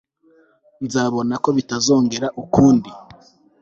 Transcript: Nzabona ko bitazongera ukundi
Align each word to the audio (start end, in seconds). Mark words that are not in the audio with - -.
Nzabona 0.85 1.33
ko 1.43 1.49
bitazongera 1.57 2.27
ukundi 2.43 2.89